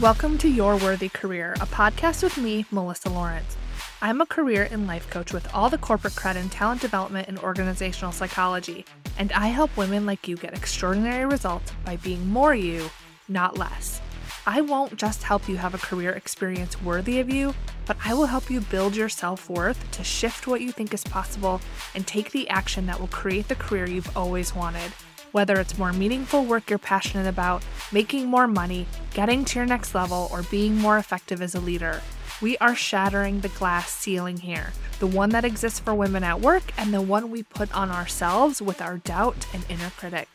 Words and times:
Welcome 0.00 0.38
to 0.38 0.48
Your 0.48 0.76
Worthy 0.76 1.08
Career, 1.08 1.52
a 1.60 1.66
podcast 1.66 2.24
with 2.24 2.36
me, 2.36 2.66
Melissa 2.72 3.08
Lawrence. 3.10 3.56
I'm 4.02 4.20
a 4.20 4.26
career 4.26 4.66
and 4.68 4.88
life 4.88 5.08
coach 5.08 5.32
with 5.32 5.46
all 5.54 5.70
the 5.70 5.78
corporate 5.78 6.14
cred 6.14 6.34
in 6.34 6.48
talent 6.48 6.80
development 6.80 7.28
and 7.28 7.38
organizational 7.38 8.10
psychology, 8.10 8.84
and 9.18 9.30
I 9.30 9.46
help 9.46 9.76
women 9.76 10.04
like 10.04 10.26
you 10.26 10.36
get 10.36 10.52
extraordinary 10.52 11.26
results 11.26 11.70
by 11.84 11.94
being 11.94 12.28
more 12.28 12.56
you, 12.56 12.90
not 13.28 13.56
less. 13.56 14.00
I 14.48 14.62
won't 14.62 14.96
just 14.96 15.22
help 15.22 15.48
you 15.48 15.58
have 15.58 15.74
a 15.74 15.78
career 15.78 16.10
experience 16.10 16.82
worthy 16.82 17.20
of 17.20 17.30
you, 17.30 17.54
but 17.86 17.96
I 18.04 18.14
will 18.14 18.26
help 18.26 18.50
you 18.50 18.62
build 18.62 18.96
your 18.96 19.08
self 19.08 19.48
worth 19.48 19.88
to 19.92 20.02
shift 20.02 20.48
what 20.48 20.60
you 20.60 20.72
think 20.72 20.92
is 20.92 21.04
possible 21.04 21.60
and 21.94 22.04
take 22.04 22.32
the 22.32 22.48
action 22.48 22.86
that 22.86 22.98
will 22.98 23.06
create 23.06 23.46
the 23.46 23.54
career 23.54 23.86
you've 23.86 24.16
always 24.16 24.56
wanted. 24.56 24.92
Whether 25.34 25.58
it's 25.58 25.76
more 25.76 25.92
meaningful 25.92 26.44
work 26.44 26.70
you're 26.70 26.78
passionate 26.78 27.26
about, 27.26 27.64
making 27.90 28.26
more 28.26 28.46
money, 28.46 28.86
getting 29.14 29.44
to 29.46 29.58
your 29.58 29.66
next 29.66 29.92
level, 29.92 30.28
or 30.30 30.44
being 30.44 30.76
more 30.76 30.96
effective 30.96 31.42
as 31.42 31.56
a 31.56 31.60
leader, 31.60 32.02
we 32.40 32.56
are 32.58 32.76
shattering 32.76 33.40
the 33.40 33.48
glass 33.48 33.90
ceiling 33.90 34.36
here 34.36 34.72
the 35.00 35.08
one 35.08 35.30
that 35.30 35.44
exists 35.44 35.80
for 35.80 35.92
women 35.92 36.22
at 36.22 36.40
work 36.40 36.62
and 36.78 36.94
the 36.94 37.02
one 37.02 37.32
we 37.32 37.42
put 37.42 37.74
on 37.74 37.90
ourselves 37.90 38.62
with 38.62 38.80
our 38.80 38.98
doubt 38.98 39.44
and 39.52 39.66
inner 39.68 39.90
critic. 39.90 40.28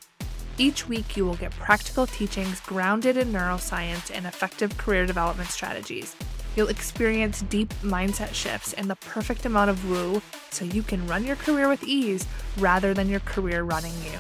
Each 0.58 0.86
week, 0.86 1.16
you 1.16 1.26
will 1.26 1.36
get 1.36 1.52
practical 1.52 2.06
teachings 2.06 2.60
grounded 2.60 3.16
in 3.16 3.32
neuroscience 3.32 4.14
and 4.14 4.26
effective 4.26 4.78
career 4.78 5.06
development 5.06 5.48
strategies. 5.50 6.14
You'll 6.58 6.68
experience 6.68 7.42
deep 7.44 7.74
mindset 7.82 8.34
shifts 8.34 8.74
and 8.74 8.90
the 8.90 8.98
perfect 8.98 9.46
amount 9.46 9.70
of 9.70 9.90
woo 9.90 10.22
so 10.50 10.66
you 10.66 10.84
can 10.84 11.08
run 11.08 11.24
your 11.24 11.38
career 11.38 11.70
with 11.70 11.86
ease 11.86 12.28
rather 12.58 12.94
than 12.94 13.08
your 13.08 13.22
career 13.22 13.64
running 13.64 13.94
you. 14.04 14.20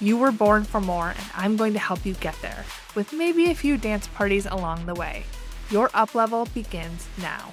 You 0.00 0.16
were 0.18 0.32
born 0.32 0.64
for 0.64 0.80
more, 0.80 1.10
and 1.10 1.26
I'm 1.36 1.56
going 1.56 1.72
to 1.74 1.78
help 1.78 2.04
you 2.04 2.14
get 2.14 2.34
there 2.42 2.64
with 2.96 3.12
maybe 3.12 3.48
a 3.48 3.54
few 3.54 3.76
dance 3.76 4.08
parties 4.08 4.44
along 4.44 4.86
the 4.86 4.94
way. 4.94 5.22
Your 5.70 5.88
up 5.94 6.16
level 6.16 6.46
begins 6.46 7.06
now. 7.16 7.52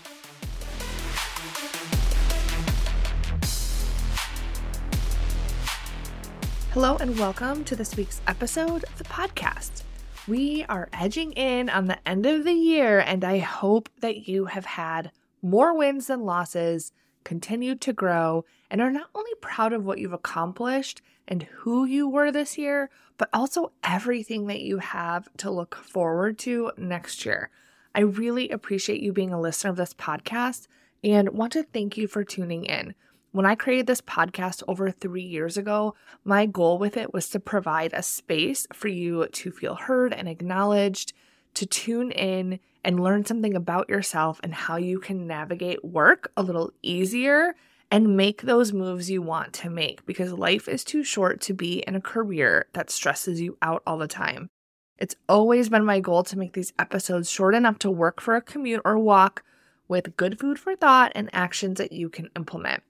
Hello, 6.71 6.97
and 6.97 7.19
welcome 7.19 7.63
to 7.63 7.75
this 7.75 7.95
week's 7.95 8.21
episode 8.25 8.85
of 8.85 8.97
the 8.97 9.03
podcast. 9.03 9.83
We 10.27 10.65
are 10.67 10.89
edging 10.93 11.33
in 11.33 11.69
on 11.69 11.85
the 11.85 11.99
end 12.09 12.25
of 12.25 12.43
the 12.43 12.53
year, 12.53 13.01
and 13.01 13.23
I 13.23 13.37
hope 13.37 13.87
that 13.99 14.27
you 14.27 14.45
have 14.45 14.65
had 14.65 15.11
more 15.43 15.77
wins 15.77 16.07
than 16.07 16.25
losses, 16.25 16.91
continued 17.23 17.81
to 17.81 17.93
grow, 17.93 18.45
and 18.71 18.81
are 18.81 18.91
not 18.91 19.11
only 19.13 19.31
proud 19.41 19.73
of 19.73 19.85
what 19.85 19.99
you've 19.99 20.11
accomplished 20.11 21.03
and 21.27 21.43
who 21.43 21.85
you 21.85 22.07
were 22.07 22.31
this 22.31 22.57
year, 22.57 22.89
but 23.17 23.29
also 23.33 23.71
everything 23.83 24.47
that 24.47 24.61
you 24.61 24.79
have 24.79 25.29
to 25.37 25.51
look 25.51 25.75
forward 25.75 26.37
to 26.39 26.71
next 26.77 27.25
year. 27.25 27.49
I 27.93 28.01
really 28.01 28.49
appreciate 28.49 29.01
you 29.01 29.13
being 29.13 29.33
a 29.33 29.41
listener 29.41 29.69
of 29.69 29.75
this 29.75 29.93
podcast 29.93 30.67
and 31.03 31.29
want 31.29 31.53
to 31.53 31.63
thank 31.63 31.97
you 31.97 32.07
for 32.07 32.23
tuning 32.23 32.65
in. 32.65 32.95
When 33.31 33.45
I 33.45 33.55
created 33.55 33.87
this 33.87 34.01
podcast 34.01 34.61
over 34.67 34.91
three 34.91 35.23
years 35.23 35.57
ago, 35.57 35.95
my 36.23 36.45
goal 36.45 36.77
with 36.77 36.97
it 36.97 37.13
was 37.13 37.29
to 37.29 37.39
provide 37.39 37.93
a 37.93 38.03
space 38.03 38.67
for 38.73 38.89
you 38.89 39.27
to 39.27 39.51
feel 39.51 39.75
heard 39.75 40.13
and 40.13 40.27
acknowledged, 40.27 41.13
to 41.53 41.65
tune 41.65 42.11
in 42.11 42.59
and 42.83 43.01
learn 43.01 43.25
something 43.25 43.55
about 43.55 43.89
yourself 43.89 44.39
and 44.43 44.53
how 44.53 44.75
you 44.75 44.99
can 44.99 45.27
navigate 45.27 45.83
work 45.83 46.31
a 46.35 46.43
little 46.43 46.71
easier 46.81 47.55
and 47.91 48.17
make 48.17 48.41
those 48.41 48.73
moves 48.73 49.11
you 49.11 49.21
want 49.21 49.53
to 49.53 49.69
make 49.69 50.05
because 50.05 50.31
life 50.31 50.67
is 50.67 50.83
too 50.83 51.03
short 51.03 51.41
to 51.41 51.53
be 51.53 51.79
in 51.79 51.95
a 51.95 52.01
career 52.01 52.65
that 52.73 52.89
stresses 52.89 53.41
you 53.41 53.57
out 53.61 53.83
all 53.85 53.97
the 53.97 54.07
time. 54.07 54.49
It's 54.97 55.15
always 55.27 55.69
been 55.69 55.85
my 55.85 55.99
goal 55.99 56.23
to 56.23 56.37
make 56.37 56.53
these 56.53 56.73
episodes 56.79 57.29
short 57.29 57.53
enough 57.53 57.77
to 57.79 57.91
work 57.91 58.21
for 58.21 58.35
a 58.35 58.41
commute 58.41 58.81
or 58.85 58.97
walk 58.97 59.43
with 59.87 60.15
good 60.15 60.39
food 60.39 60.57
for 60.57 60.75
thought 60.75 61.11
and 61.13 61.29
actions 61.33 61.77
that 61.79 61.91
you 61.91 62.09
can 62.09 62.29
implement 62.35 62.81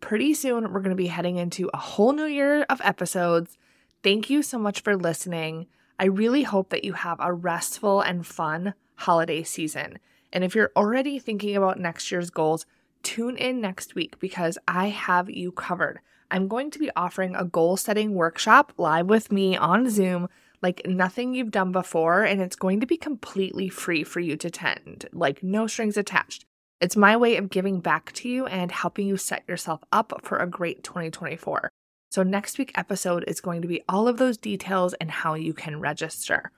pretty 0.00 0.34
soon 0.34 0.72
we're 0.72 0.80
going 0.80 0.90
to 0.90 0.96
be 0.96 1.06
heading 1.06 1.36
into 1.36 1.70
a 1.72 1.78
whole 1.78 2.12
new 2.12 2.24
year 2.24 2.62
of 2.64 2.80
episodes. 2.82 3.58
Thank 4.02 4.30
you 4.30 4.42
so 4.42 4.58
much 4.58 4.80
for 4.80 4.96
listening. 4.96 5.66
I 5.98 6.06
really 6.06 6.42
hope 6.42 6.70
that 6.70 6.84
you 6.84 6.94
have 6.94 7.18
a 7.20 7.32
restful 7.32 8.00
and 8.00 8.26
fun 8.26 8.74
holiday 8.96 9.42
season. 9.42 9.98
And 10.32 10.42
if 10.42 10.54
you're 10.54 10.72
already 10.74 11.18
thinking 11.18 11.56
about 11.56 11.78
next 11.78 12.10
year's 12.10 12.30
goals, 12.30 12.66
tune 13.02 13.36
in 13.36 13.60
next 13.60 13.94
week 13.94 14.18
because 14.18 14.58
I 14.66 14.88
have 14.88 15.30
you 15.30 15.52
covered. 15.52 16.00
I'm 16.30 16.48
going 16.48 16.70
to 16.70 16.78
be 16.78 16.90
offering 16.94 17.34
a 17.34 17.44
goal 17.44 17.76
setting 17.76 18.14
workshop 18.14 18.72
live 18.76 19.06
with 19.06 19.32
me 19.32 19.56
on 19.56 19.90
Zoom 19.90 20.28
like 20.62 20.86
nothing 20.86 21.34
you've 21.34 21.50
done 21.50 21.72
before, 21.72 22.22
and 22.22 22.40
it's 22.40 22.56
going 22.56 22.80
to 22.80 22.86
be 22.86 22.96
completely 22.96 23.68
free 23.68 24.04
for 24.04 24.20
you 24.20 24.36
to 24.36 24.48
attend, 24.48 25.06
like 25.12 25.42
no 25.42 25.66
strings 25.66 25.96
attached. 25.96 26.44
It's 26.80 26.96
my 26.96 27.16
way 27.16 27.36
of 27.36 27.50
giving 27.50 27.80
back 27.80 28.12
to 28.12 28.28
you 28.28 28.46
and 28.46 28.72
helping 28.72 29.06
you 29.06 29.16
set 29.16 29.46
yourself 29.48 29.82
up 29.92 30.20
for 30.22 30.38
a 30.38 30.46
great 30.46 30.82
2024. 30.82 31.70
So, 32.10 32.22
next 32.22 32.58
week 32.58 32.72
episode 32.74 33.24
is 33.26 33.40
going 33.40 33.62
to 33.62 33.68
be 33.68 33.82
all 33.88 34.08
of 34.08 34.16
those 34.16 34.36
details 34.36 34.94
and 34.94 35.10
how 35.10 35.34
you 35.34 35.54
can 35.54 35.80
register. 35.80 36.50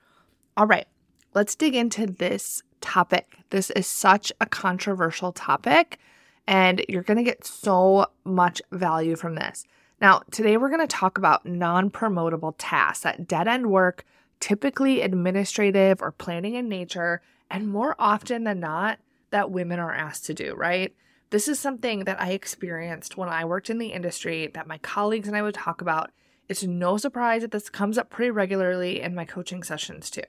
All 0.57 0.65
right, 0.65 0.87
let's 1.33 1.55
dig 1.55 1.75
into 1.75 2.07
this 2.07 2.63
topic. 2.81 3.37
This 3.49 3.69
is 3.71 3.85
such 3.85 4.31
a 4.41 4.45
controversial 4.45 5.31
topic, 5.31 5.99
and 6.47 6.83
you're 6.89 7.03
going 7.03 7.17
to 7.17 7.23
get 7.23 7.45
so 7.45 8.07
much 8.23 8.61
value 8.71 9.15
from 9.15 9.35
this. 9.35 9.65
Now, 10.01 10.21
today 10.31 10.57
we're 10.57 10.69
going 10.69 10.81
to 10.81 10.87
talk 10.87 11.17
about 11.17 11.45
non 11.45 11.89
promotable 11.89 12.55
tasks, 12.57 13.03
that 13.03 13.27
dead 13.27 13.47
end 13.47 13.71
work, 13.71 14.05
typically 14.39 15.01
administrative 15.01 16.01
or 16.01 16.11
planning 16.11 16.55
in 16.55 16.67
nature, 16.67 17.21
and 17.49 17.69
more 17.69 17.95
often 17.97 18.43
than 18.43 18.59
not, 18.59 18.99
that 19.29 19.51
women 19.51 19.79
are 19.79 19.93
asked 19.93 20.25
to 20.25 20.33
do, 20.33 20.53
right? 20.55 20.93
This 21.29 21.47
is 21.47 21.57
something 21.59 22.03
that 22.03 22.21
I 22.21 22.31
experienced 22.31 23.17
when 23.17 23.29
I 23.29 23.45
worked 23.45 23.69
in 23.69 23.79
the 23.79 23.87
industry 23.87 24.51
that 24.53 24.67
my 24.67 24.77
colleagues 24.79 25.27
and 25.27 25.35
I 25.35 25.41
would 25.41 25.55
talk 25.55 25.81
about. 25.81 26.11
It's 26.47 26.63
no 26.63 26.97
surprise 26.97 27.41
that 27.41 27.51
this 27.51 27.69
comes 27.69 27.97
up 27.97 28.09
pretty 28.09 28.29
regularly 28.29 29.01
in 29.01 29.15
my 29.15 29.25
coaching 29.25 29.63
sessions 29.63 30.11
too. 30.11 30.21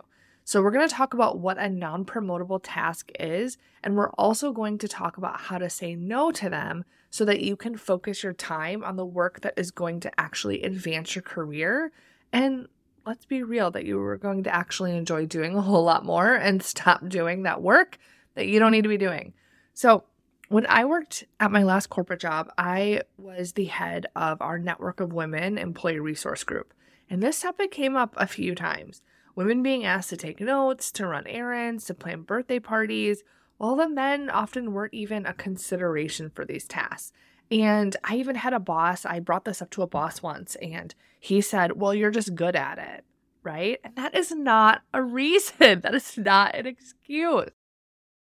So, 0.47 0.63
we're 0.63 0.73
going 0.73 0.87
to 0.87 0.95
talk 0.95 1.15
about 1.15 1.39
what 1.39 1.57
a 1.57 1.71
non 1.71 2.05
promotable 2.05 2.61
task 2.63 3.11
is, 3.19 3.57
and 3.83 3.97
we're 3.97 4.11
also 4.11 4.53
going 4.53 4.77
to 4.79 4.89
talk 4.89 5.17
about 5.17 5.41
how 5.41 5.57
to 5.57 5.71
say 5.71 5.95
no 5.95 6.31
to 6.33 6.51
them 6.51 6.85
so 7.09 7.25
that 7.25 7.41
you 7.41 7.57
can 7.57 7.79
focus 7.79 8.23
your 8.23 8.35
time 8.35 8.85
on 8.85 8.97
the 8.97 9.07
work 9.07 9.41
that 9.41 9.55
is 9.57 9.71
going 9.71 10.01
to 10.01 10.21
actually 10.21 10.63
advance 10.63 11.15
your 11.15 11.23
career. 11.23 11.93
And 12.31 12.69
let's 13.07 13.25
be 13.25 13.43
real, 13.43 13.71
that 13.71 13.87
you 13.87 13.99
are 14.01 14.19
going 14.19 14.43
to 14.45 14.55
actually 14.55 14.95
enjoy 14.95 15.25
doing 15.25 15.57
a 15.57 15.63
whole 15.63 15.85
lot 15.85 16.05
more 16.05 16.35
and 16.35 16.63
stop 16.63 17.09
doing 17.09 17.45
that 17.45 17.63
work 17.63 17.97
that 18.35 18.47
you 18.47 18.59
don't 18.59 18.73
need 18.73 18.83
to 18.83 18.89
be 18.89 18.99
doing. 18.99 19.33
So, 19.73 20.05
when 20.51 20.67
I 20.67 20.85
worked 20.85 21.25
at 21.41 21.53
my 21.53 21.63
last 21.63 21.89
corporate 21.89 22.21
job, 22.21 22.53
I 22.59 23.01
was 23.17 23.53
the 23.53 23.65
head 23.65 24.07
of 24.15 24.43
our 24.43 24.59
network 24.59 25.01
of 25.01 25.11
women 25.11 25.57
employee 25.57 26.01
resource 26.01 26.45
group. 26.45 26.75
And 27.09 27.23
this 27.23 27.41
topic 27.41 27.71
came 27.71 27.97
up 27.97 28.13
a 28.19 28.27
few 28.27 28.55
times. 28.55 29.01
Women 29.35 29.63
being 29.63 29.85
asked 29.85 30.11
to 30.11 30.17
take 30.17 30.41
notes, 30.41 30.91
to 30.93 31.07
run 31.07 31.27
errands, 31.27 31.85
to 31.87 31.95
plan 31.95 32.23
birthday 32.23 32.61
parties, 32.61 33.23
while 33.57 33.77
the 33.77 33.89
men 33.89 34.31
often 34.31 34.73
weren't 34.73 34.95
even 34.95 35.27
a 35.27 35.35
consideration 35.35 36.31
for 36.31 36.45
these 36.45 36.67
tasks. 36.67 37.13
And 37.51 37.97
I 38.05 38.17
even 38.17 38.37
had 38.37 38.53
a 38.53 38.61
boss, 38.61 39.05
I 39.05 39.21
brought 39.21 39.45
this 39.45 39.61
up 39.61 39.71
to 39.71 39.83
a 39.83 39.87
boss 39.87 40.23
once, 40.23 40.57
and 40.57 40.95
he 41.21 41.41
said, 41.41 41.81
Well, 41.81 41.95
you're 41.95 42.11
just 42.11 42.35
good 42.35 42.57
at 42.57 42.79
it, 42.79 43.05
right? 43.43 43.79
And 43.85 43.97
that 43.97 44.17
is 44.17 44.33
not 44.33 44.83
a 44.93 45.03
reason. 45.03 45.81
That 45.83 45.95
is 45.95 46.17
not 46.17 46.55
an 46.55 46.67
excuse. 46.67 47.51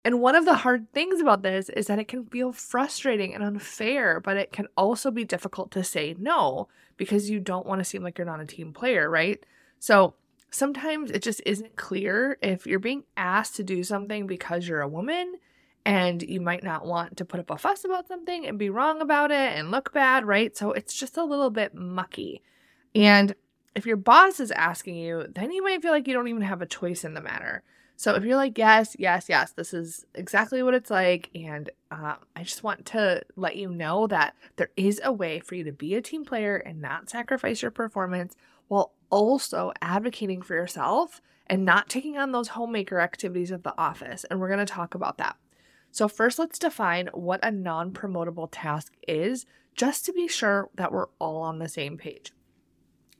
And 0.05 0.21
one 0.21 0.35
of 0.35 0.45
the 0.45 0.55
hard 0.55 0.93
things 0.93 1.19
about 1.19 1.41
this 1.41 1.67
is 1.69 1.87
that 1.87 1.99
it 1.99 2.07
can 2.07 2.25
feel 2.27 2.53
frustrating 2.53 3.33
and 3.33 3.43
unfair, 3.43 4.21
but 4.21 4.37
it 4.37 4.53
can 4.53 4.67
also 4.77 5.11
be 5.11 5.25
difficult 5.25 5.71
to 5.71 5.83
say 5.83 6.15
no 6.17 6.69
because 6.95 7.29
you 7.29 7.41
don't 7.41 7.65
want 7.65 7.79
to 7.79 7.85
seem 7.85 8.03
like 8.03 8.17
you're 8.17 8.25
not 8.25 8.39
a 8.39 8.45
team 8.45 8.71
player, 8.71 9.09
right? 9.09 9.45
So 9.79 10.13
sometimes 10.51 11.11
it 11.11 11.21
just 11.21 11.41
isn't 11.45 11.75
clear 11.75 12.37
if 12.41 12.65
you're 12.65 12.79
being 12.79 13.03
asked 13.15 13.55
to 13.57 13.63
do 13.63 13.83
something 13.83 14.27
because 14.27 14.67
you're 14.67 14.81
a 14.81 14.87
woman 14.87 15.35
and 15.85 16.21
you 16.21 16.41
might 16.41 16.63
not 16.63 16.85
want 16.85 17.17
to 17.17 17.25
put 17.25 17.39
up 17.39 17.49
a 17.49 17.57
fuss 17.57 17.85
about 17.85 18.07
something 18.07 18.45
and 18.45 18.59
be 18.59 18.69
wrong 18.69 19.01
about 19.01 19.31
it 19.31 19.57
and 19.57 19.71
look 19.71 19.93
bad, 19.93 20.25
right? 20.25 20.55
So 20.55 20.71
it's 20.71 20.93
just 20.93 21.17
a 21.17 21.23
little 21.23 21.49
bit 21.49 21.73
mucky. 21.73 22.41
And 22.93 23.35
if 23.75 23.85
your 23.85 23.95
boss 23.95 24.39
is 24.39 24.51
asking 24.51 24.95
you, 24.95 25.27
then 25.33 25.51
you 25.51 25.63
might 25.63 25.81
feel 25.81 25.91
like 25.91 26.07
you 26.07 26.13
don't 26.13 26.27
even 26.27 26.41
have 26.41 26.61
a 26.61 26.65
choice 26.65 27.03
in 27.03 27.13
the 27.13 27.21
matter. 27.21 27.63
So 27.95 28.13
if 28.13 28.23
you're 28.23 28.35
like, 28.35 28.57
yes, 28.57 28.95
yes, 28.99 29.27
yes, 29.27 29.53
this 29.53 29.73
is 29.73 30.05
exactly 30.13 30.61
what 30.61 30.75
it's 30.75 30.91
like, 30.91 31.31
and 31.33 31.69
uh, 31.89 32.15
I 32.35 32.43
just 32.43 32.63
want 32.63 32.85
to 32.87 33.23
let 33.35 33.55
you 33.55 33.69
know 33.69 34.05
that 34.07 34.35
there 34.57 34.69
is 34.77 35.01
a 35.03 35.11
way 35.11 35.39
for 35.39 35.55
you 35.55 35.63
to 35.63 35.71
be 35.71 35.95
a 35.95 36.01
team 36.01 36.23
player 36.23 36.57
and 36.57 36.79
not 36.79 37.09
sacrifice 37.09 37.63
your 37.63 37.71
performance 37.71 38.35
while 38.67 38.93
also 39.09 39.71
advocating 39.81 40.41
for 40.41 40.55
yourself 40.55 41.21
and 41.47 41.65
not 41.65 41.89
taking 41.89 42.17
on 42.17 42.31
those 42.31 42.49
homemaker 42.49 42.99
activities 42.99 43.51
of 43.51 43.63
the 43.63 43.77
office. 43.77 44.25
And 44.25 44.39
we're 44.39 44.49
going 44.49 44.59
to 44.59 44.65
talk 44.65 44.95
about 44.95 45.17
that. 45.17 45.37
So, 45.91 46.07
first, 46.07 46.37
let's 46.37 46.59
define 46.59 47.07
what 47.13 47.39
a 47.43 47.51
non 47.51 47.91
promotable 47.91 48.49
task 48.51 48.93
is, 49.07 49.45
just 49.75 50.05
to 50.05 50.13
be 50.13 50.27
sure 50.27 50.69
that 50.75 50.91
we're 50.91 51.07
all 51.19 51.41
on 51.41 51.59
the 51.59 51.69
same 51.69 51.97
page. 51.97 52.33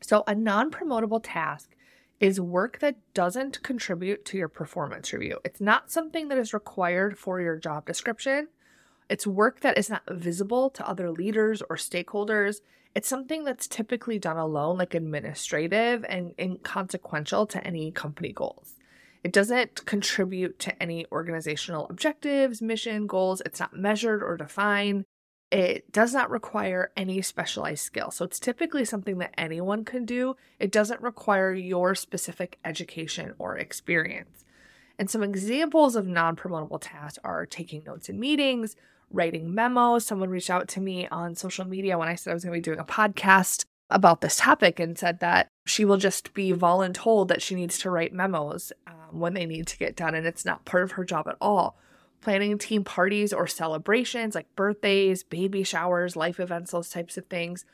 So, 0.01 0.23
a 0.27 0.35
non 0.35 0.69
promotable 0.69 1.21
task 1.23 1.75
is 2.19 2.41
work 2.41 2.79
that 2.79 2.97
doesn't 3.13 3.61
contribute 3.63 4.25
to 4.25 4.37
your 4.37 4.47
performance 4.47 5.13
review. 5.13 5.39
It's 5.45 5.61
not 5.61 5.91
something 5.91 6.27
that 6.27 6.37
is 6.37 6.53
required 6.53 7.17
for 7.17 7.39
your 7.39 7.57
job 7.57 7.85
description. 7.85 8.47
It's 9.09 9.25
work 9.25 9.61
that 9.61 9.77
is 9.77 9.89
not 9.89 10.03
visible 10.09 10.69
to 10.71 10.87
other 10.87 11.11
leaders 11.11 11.61
or 11.69 11.77
stakeholders. 11.77 12.61
It's 12.93 13.07
something 13.07 13.43
that's 13.43 13.67
typically 13.67 14.19
done 14.19 14.37
alone, 14.37 14.77
like 14.77 14.93
administrative 14.93 16.05
and 16.09 16.33
inconsequential 16.39 17.45
to 17.47 17.65
any 17.65 17.91
company 17.91 18.33
goals. 18.33 18.75
It 19.23 19.33
doesn't 19.33 19.85
contribute 19.85 20.59
to 20.59 20.81
any 20.81 21.05
organizational 21.11 21.87
objectives, 21.89 22.61
mission, 22.61 23.07
goals. 23.07 23.41
It's 23.45 23.59
not 23.59 23.75
measured 23.75 24.23
or 24.23 24.37
defined. 24.37 25.05
It 25.51 25.91
does 25.91 26.13
not 26.13 26.29
require 26.29 26.91
any 26.97 27.21
specialized 27.21 27.83
skill. 27.83 28.11
So 28.11 28.25
it's 28.25 28.39
typically 28.39 28.83
something 28.83 29.17
that 29.19 29.33
anyone 29.37 29.85
can 29.85 30.05
do. 30.05 30.35
It 30.59 30.71
doesn't 30.71 31.01
require 31.01 31.53
your 31.53 31.95
specific 31.95 32.57
education 32.65 33.33
or 33.37 33.57
experience. 33.57 34.43
And 34.99 35.09
some 35.09 35.23
examples 35.23 35.95
of 35.95 36.07
non 36.07 36.35
promotable 36.35 36.79
tasks 36.81 37.19
are 37.23 37.45
taking 37.45 37.83
notes 37.83 38.09
in 38.09 38.19
meetings, 38.19 38.75
writing 39.11 39.53
memos. 39.53 40.05
Someone 40.05 40.29
reached 40.29 40.49
out 40.49 40.67
to 40.69 40.81
me 40.81 41.07
on 41.09 41.35
social 41.35 41.65
media 41.65 41.97
when 41.97 42.07
I 42.07 42.15
said 42.15 42.31
I 42.31 42.33
was 42.33 42.43
going 42.43 42.53
to 42.53 42.57
be 42.57 42.63
doing 42.63 42.79
a 42.79 42.83
podcast 42.83 43.65
about 43.89 44.21
this 44.21 44.35
topic 44.37 44.79
and 44.79 44.97
said 44.97 45.19
that 45.19 45.47
she 45.65 45.85
will 45.85 45.97
just 45.97 46.33
be 46.33 46.51
voluntold 46.51 47.29
that 47.29 47.41
she 47.41 47.55
needs 47.55 47.77
to 47.79 47.89
write 47.89 48.11
memos 48.11 48.73
um, 48.85 49.19
when 49.19 49.33
they 49.33 49.45
need 49.45 49.67
to 49.67 49.77
get 49.77 49.95
done, 49.95 50.13
and 50.15 50.27
it's 50.27 50.45
not 50.45 50.65
part 50.65 50.83
of 50.83 50.91
her 50.93 51.05
job 51.05 51.27
at 51.27 51.37
all 51.39 51.77
planning 52.21 52.57
team 52.57 52.83
parties 52.83 53.31
or 53.31 53.47
celebrations 53.47 54.35
like 54.35 54.53
birthdays, 54.55 55.23
baby 55.23 55.63
showers, 55.63 56.15
life 56.15 56.39
events, 56.39 56.71
those 56.71 56.89
types 56.89 57.17
of 57.17 57.25
things, 57.27 57.65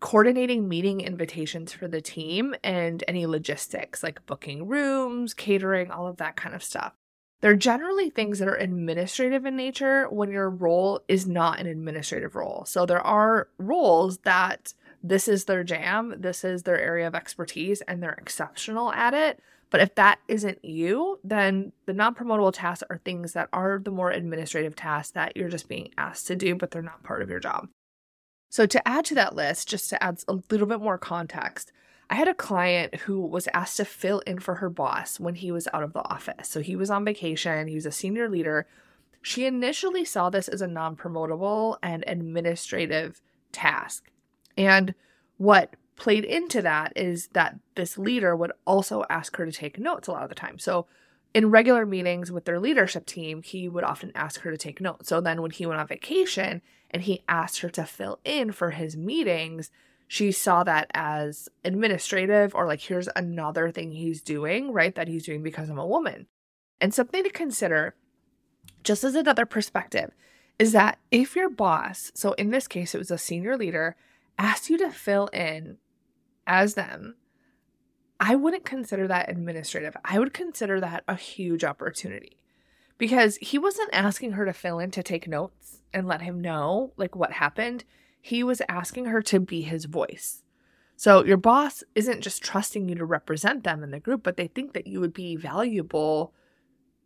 coordinating 0.00 0.68
meeting 0.68 1.00
invitations 1.00 1.72
for 1.72 1.88
the 1.88 2.00
team, 2.00 2.54
and 2.62 3.02
any 3.08 3.26
logistics 3.26 4.02
like 4.02 4.24
booking 4.26 4.66
rooms, 4.66 5.34
catering, 5.34 5.90
all 5.90 6.06
of 6.06 6.18
that 6.18 6.36
kind 6.36 6.54
of 6.54 6.62
stuff. 6.62 6.92
They're 7.40 7.56
generally 7.56 8.10
things 8.10 8.38
that 8.38 8.48
are 8.48 8.56
administrative 8.56 9.44
in 9.44 9.56
nature 9.56 10.08
when 10.08 10.30
your 10.30 10.48
role 10.48 11.02
is 11.06 11.26
not 11.26 11.60
an 11.60 11.66
administrative 11.66 12.34
role. 12.34 12.64
So 12.66 12.86
there 12.86 13.00
are 13.00 13.48
roles 13.58 14.18
that 14.18 14.72
this 15.02 15.28
is 15.28 15.44
their 15.44 15.62
jam, 15.62 16.14
this 16.18 16.44
is 16.44 16.62
their 16.62 16.80
area 16.80 17.06
of 17.06 17.14
expertise, 17.14 17.82
and 17.82 18.02
they're 18.02 18.12
exceptional 18.12 18.90
at 18.92 19.14
it. 19.14 19.40
But 19.70 19.80
if 19.80 19.94
that 19.96 20.20
isn't 20.28 20.64
you, 20.64 21.18
then 21.24 21.72
the 21.86 21.92
non 21.92 22.14
promotable 22.14 22.52
tasks 22.52 22.84
are 22.88 23.00
things 23.04 23.32
that 23.32 23.48
are 23.52 23.80
the 23.82 23.90
more 23.90 24.10
administrative 24.10 24.76
tasks 24.76 25.12
that 25.12 25.36
you're 25.36 25.48
just 25.48 25.68
being 25.68 25.90
asked 25.98 26.28
to 26.28 26.36
do, 26.36 26.54
but 26.54 26.70
they're 26.70 26.82
not 26.82 27.02
part 27.02 27.22
of 27.22 27.28
your 27.28 27.40
job. 27.40 27.68
So, 28.48 28.66
to 28.66 28.88
add 28.88 29.04
to 29.06 29.14
that 29.16 29.34
list, 29.34 29.68
just 29.68 29.90
to 29.90 30.02
add 30.02 30.22
a 30.28 30.38
little 30.50 30.66
bit 30.66 30.80
more 30.80 30.98
context, 30.98 31.72
I 32.08 32.14
had 32.14 32.28
a 32.28 32.34
client 32.34 32.94
who 32.94 33.20
was 33.20 33.48
asked 33.52 33.78
to 33.78 33.84
fill 33.84 34.20
in 34.20 34.38
for 34.38 34.56
her 34.56 34.70
boss 34.70 35.18
when 35.18 35.34
he 35.34 35.50
was 35.50 35.66
out 35.74 35.82
of 35.82 35.92
the 35.92 36.04
office. 36.08 36.48
So, 36.48 36.60
he 36.60 36.76
was 36.76 36.90
on 36.90 37.04
vacation, 37.04 37.68
he 37.68 37.74
was 37.74 37.86
a 37.86 37.92
senior 37.92 38.28
leader. 38.28 38.66
She 39.22 39.44
initially 39.44 40.04
saw 40.04 40.30
this 40.30 40.46
as 40.46 40.62
a 40.62 40.68
non 40.68 40.96
promotable 40.96 41.78
and 41.82 42.04
administrative 42.06 43.20
task. 43.50 44.10
And 44.56 44.94
what 45.38 45.74
played 45.96 46.24
into 46.24 46.62
that 46.62 46.92
is 46.94 47.28
that 47.28 47.58
this 47.74 47.98
leader 47.98 48.36
would 48.36 48.52
also 48.66 49.04
ask 49.10 49.36
her 49.36 49.46
to 49.46 49.52
take 49.52 49.78
notes 49.78 50.08
a 50.08 50.12
lot 50.12 50.22
of 50.22 50.28
the 50.28 50.34
time. 50.34 50.58
So 50.58 50.86
in 51.36 51.50
regular 51.50 51.84
meetings 51.84 52.32
with 52.32 52.46
their 52.46 52.58
leadership 52.58 53.04
team, 53.04 53.42
he 53.42 53.68
would 53.68 53.84
often 53.84 54.10
ask 54.14 54.40
her 54.40 54.50
to 54.50 54.56
take 54.56 54.80
notes. 54.80 55.10
So 55.10 55.20
then 55.20 55.42
when 55.42 55.50
he 55.50 55.66
went 55.66 55.78
on 55.78 55.86
vacation 55.86 56.62
and 56.90 57.02
he 57.02 57.24
asked 57.28 57.60
her 57.60 57.68
to 57.68 57.84
fill 57.84 58.20
in 58.24 58.52
for 58.52 58.70
his 58.70 58.96
meetings, 58.96 59.70
she 60.08 60.32
saw 60.32 60.64
that 60.64 60.90
as 60.94 61.50
administrative 61.62 62.54
or 62.54 62.66
like 62.66 62.80
here's 62.80 63.10
another 63.14 63.70
thing 63.70 63.92
he's 63.92 64.22
doing, 64.22 64.72
right? 64.72 64.94
That 64.94 65.08
he's 65.08 65.26
doing 65.26 65.42
because 65.42 65.68
I'm 65.68 65.78
a 65.78 65.86
woman. 65.86 66.26
And 66.80 66.94
something 66.94 67.22
to 67.22 67.28
consider, 67.28 67.94
just 68.82 69.04
as 69.04 69.14
another 69.14 69.44
perspective, 69.44 70.12
is 70.58 70.72
that 70.72 70.98
if 71.10 71.36
your 71.36 71.50
boss, 71.50 72.12
so 72.14 72.32
in 72.32 72.48
this 72.48 72.66
case, 72.66 72.94
it 72.94 72.98
was 72.98 73.10
a 73.10 73.18
senior 73.18 73.58
leader, 73.58 73.94
asked 74.38 74.70
you 74.70 74.78
to 74.78 74.90
fill 74.90 75.26
in 75.34 75.76
as 76.46 76.76
them, 76.76 77.16
I 78.18 78.34
wouldn't 78.34 78.64
consider 78.64 79.06
that 79.08 79.30
administrative. 79.30 79.96
I 80.04 80.18
would 80.18 80.32
consider 80.32 80.80
that 80.80 81.04
a 81.06 81.14
huge 81.14 81.64
opportunity 81.64 82.38
because 82.98 83.36
he 83.36 83.58
wasn't 83.58 83.90
asking 83.92 84.32
her 84.32 84.44
to 84.44 84.52
fill 84.52 84.78
in 84.78 84.90
to 84.92 85.02
take 85.02 85.28
notes 85.28 85.82
and 85.92 86.06
let 86.06 86.22
him 86.22 86.40
know 86.40 86.92
like 86.96 87.14
what 87.14 87.32
happened. 87.32 87.84
He 88.20 88.42
was 88.42 88.62
asking 88.68 89.06
her 89.06 89.22
to 89.22 89.40
be 89.40 89.62
his 89.62 89.84
voice. 89.84 90.42
So 90.96 91.24
your 91.24 91.36
boss 91.36 91.84
isn't 91.94 92.22
just 92.22 92.42
trusting 92.42 92.88
you 92.88 92.94
to 92.94 93.04
represent 93.04 93.64
them 93.64 93.82
in 93.82 93.90
the 93.90 94.00
group, 94.00 94.22
but 94.22 94.38
they 94.38 94.46
think 94.46 94.72
that 94.72 94.86
you 94.86 94.98
would 95.00 95.12
be 95.12 95.36
valuable 95.36 96.32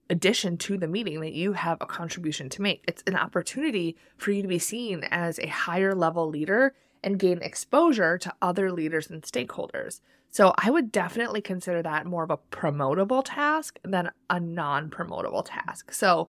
addition 0.08 0.56
to 0.58 0.78
the 0.78 0.88
meeting 0.88 1.20
that 1.20 1.32
you 1.32 1.52
have 1.52 1.78
a 1.80 1.86
contribution 1.86 2.48
to 2.50 2.62
make. 2.62 2.84
It's 2.86 3.02
an 3.06 3.16
opportunity 3.16 3.96
for 4.16 4.30
you 4.30 4.42
to 4.42 4.48
be 4.48 4.58
seen 4.58 5.04
as 5.10 5.38
a 5.38 5.46
higher 5.46 5.94
level 5.94 6.28
leader 6.28 6.74
and 7.02 7.18
gain 7.18 7.40
exposure 7.42 8.16
to 8.18 8.34
other 8.40 8.70
leaders 8.70 9.10
and 9.10 9.22
stakeholders. 9.22 10.00
So 10.30 10.54
I 10.58 10.70
would 10.70 10.92
definitely 10.92 11.40
consider 11.40 11.82
that 11.82 12.06
more 12.06 12.22
of 12.22 12.30
a 12.30 12.38
promotable 12.50 13.22
task 13.24 13.78
than 13.82 14.10
a 14.28 14.38
non 14.38 14.90
promotable 14.90 15.44
task. 15.44 15.92
So 15.92 16.28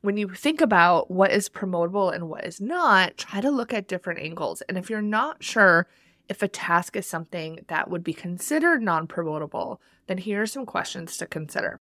when 0.00 0.16
you 0.16 0.28
think 0.28 0.60
about 0.60 1.10
what 1.10 1.32
is 1.32 1.48
promotable 1.48 2.14
and 2.14 2.28
what 2.28 2.44
is 2.44 2.60
not, 2.60 3.16
try 3.16 3.40
to 3.40 3.50
look 3.50 3.74
at 3.74 3.88
different 3.88 4.20
angles. 4.20 4.62
And 4.62 4.78
if 4.78 4.88
you're 4.88 5.02
not 5.02 5.42
sure 5.42 5.86
if 6.28 6.42
a 6.42 6.48
task 6.48 6.96
is 6.96 7.06
something 7.06 7.60
that 7.68 7.90
would 7.90 8.02
be 8.02 8.14
considered 8.14 8.82
non 8.82 9.06
promotable, 9.06 9.78
then 10.06 10.18
here 10.18 10.42
are 10.42 10.46
some 10.46 10.66
questions 10.66 11.16
to 11.18 11.26
consider. 11.26 11.78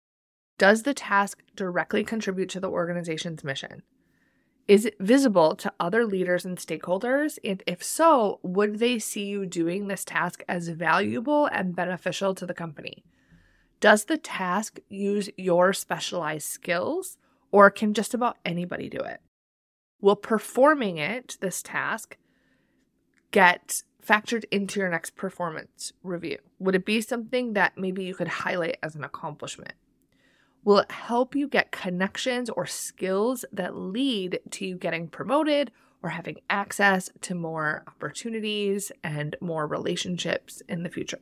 Does 0.57 0.83
the 0.83 0.93
task 0.93 1.43
directly 1.55 2.03
contribute 2.03 2.49
to 2.49 2.59
the 2.59 2.69
organization's 2.69 3.43
mission? 3.43 3.83
Is 4.67 4.85
it 4.85 4.95
visible 4.99 5.55
to 5.57 5.73
other 5.79 6.05
leaders 6.05 6.45
and 6.45 6.57
stakeholders? 6.57 7.37
And 7.43 7.61
if 7.67 7.83
so, 7.83 8.39
would 8.43 8.79
they 8.79 8.97
see 8.97 9.25
you 9.25 9.45
doing 9.45 9.87
this 9.87 10.05
task 10.05 10.43
as 10.47 10.69
valuable 10.69 11.47
and 11.47 11.75
beneficial 11.75 12.33
to 12.35 12.45
the 12.45 12.53
company? 12.53 13.03
Does 13.81 14.05
the 14.05 14.17
task 14.17 14.79
use 14.87 15.29
your 15.35 15.73
specialized 15.73 16.47
skills, 16.47 17.17
or 17.51 17.69
can 17.69 17.93
just 17.93 18.13
about 18.13 18.37
anybody 18.45 18.87
do 18.87 18.99
it? 18.99 19.19
Will 19.99 20.15
performing 20.15 20.97
it, 20.97 21.37
this 21.41 21.61
task, 21.61 22.17
get 23.31 23.83
factored 24.05 24.45
into 24.51 24.79
your 24.79 24.89
next 24.89 25.17
performance 25.17 25.91
review? 26.03 26.37
Would 26.59 26.75
it 26.75 26.85
be 26.85 27.01
something 27.01 27.53
that 27.53 27.77
maybe 27.77 28.05
you 28.05 28.15
could 28.15 28.29
highlight 28.29 28.77
as 28.81 28.95
an 28.95 29.03
accomplishment? 29.03 29.73
Will 30.65 30.85
help 30.89 31.35
you 31.35 31.47
get 31.47 31.71
connections 31.71 32.49
or 32.49 32.65
skills 32.65 33.43
that 33.51 33.75
lead 33.75 34.39
to 34.51 34.65
you 34.65 34.77
getting 34.77 35.09
promoted 35.09 35.71
or 36.01 36.09
having 36.09 36.37
access 36.49 37.09
to 37.21 37.35
more 37.35 37.83
opportunities 37.87 38.91
and 39.03 39.35
more 39.41 39.67
relationships 39.67 40.61
in 40.69 40.83
the 40.83 40.89
future? 40.89 41.19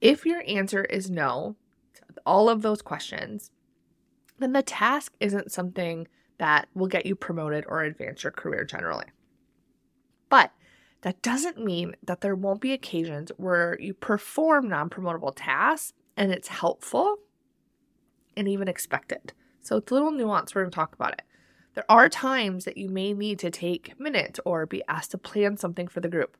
If 0.00 0.24
your 0.24 0.44
answer 0.46 0.84
is 0.84 1.10
no 1.10 1.56
to 1.94 2.02
all 2.24 2.48
of 2.48 2.62
those 2.62 2.82
questions, 2.82 3.50
then 4.38 4.52
the 4.52 4.62
task 4.62 5.12
isn't 5.18 5.52
something 5.52 6.06
that 6.38 6.68
will 6.74 6.86
get 6.86 7.06
you 7.06 7.16
promoted 7.16 7.64
or 7.66 7.82
advance 7.82 8.22
your 8.22 8.32
career 8.32 8.64
generally. 8.64 9.06
But 10.28 10.52
that 11.00 11.22
doesn't 11.22 11.62
mean 11.62 11.96
that 12.04 12.20
there 12.20 12.34
won't 12.34 12.60
be 12.60 12.72
occasions 12.72 13.32
where 13.36 13.78
you 13.80 13.94
perform 13.94 14.68
non 14.68 14.90
promotable 14.90 15.32
tasks 15.34 15.92
and 16.16 16.32
it's 16.32 16.48
helpful 16.48 17.18
and 18.36 18.48
even 18.48 18.68
expected. 18.68 19.32
So 19.62 19.76
it's 19.76 19.90
a 19.90 19.94
little 19.94 20.10
nuance. 20.10 20.54
We're 20.54 20.62
going 20.62 20.70
to 20.70 20.74
talk 20.74 20.94
about 20.94 21.12
it. 21.12 21.22
There 21.74 21.84
are 21.88 22.08
times 22.08 22.64
that 22.64 22.78
you 22.78 22.88
may 22.88 23.12
need 23.12 23.38
to 23.40 23.50
take 23.50 23.98
minutes 24.00 24.40
or 24.44 24.64
be 24.64 24.82
asked 24.88 25.10
to 25.10 25.18
plan 25.18 25.56
something 25.56 25.88
for 25.88 26.00
the 26.00 26.08
group. 26.08 26.36